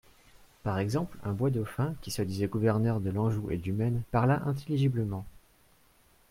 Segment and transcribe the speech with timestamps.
[0.63, 5.27] Par exemple, un Boisdauphin, qui se disait gouverneur de l'Anjou et du Maine, parla intelligiblement.